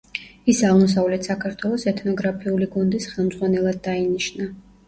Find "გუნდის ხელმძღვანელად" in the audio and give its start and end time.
2.79-3.81